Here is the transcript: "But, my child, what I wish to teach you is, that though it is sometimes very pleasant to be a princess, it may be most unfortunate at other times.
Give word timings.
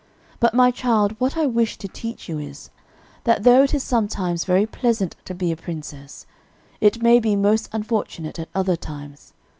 "But, 0.39 0.55
my 0.55 0.71
child, 0.71 1.13
what 1.19 1.37
I 1.37 1.45
wish 1.45 1.77
to 1.77 1.87
teach 1.87 2.27
you 2.27 2.39
is, 2.39 2.71
that 3.23 3.43
though 3.43 3.61
it 3.61 3.75
is 3.75 3.83
sometimes 3.83 4.45
very 4.45 4.65
pleasant 4.65 5.15
to 5.25 5.35
be 5.35 5.51
a 5.51 5.55
princess, 5.55 6.25
it 6.79 7.03
may 7.03 7.19
be 7.19 7.35
most 7.35 7.69
unfortunate 7.71 8.39
at 8.39 8.49
other 8.55 8.75
times. 8.75 9.33